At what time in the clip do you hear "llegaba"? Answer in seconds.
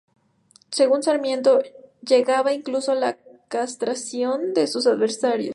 2.01-2.53